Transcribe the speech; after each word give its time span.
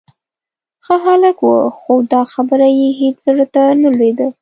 ښه 0.85 0.95
خلک 1.05 1.37
و، 1.41 1.49
خو 1.79 1.93
دا 2.13 2.21
خبره 2.33 2.67
یې 2.79 2.89
هېڅ 2.99 3.15
زړه 3.25 3.45
ته 3.53 3.61
نه 3.81 3.89
لوېده. 3.97 4.27